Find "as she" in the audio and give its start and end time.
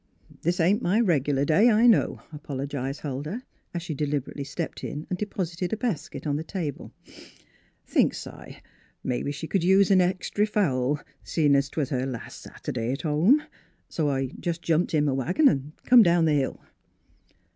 3.71-3.93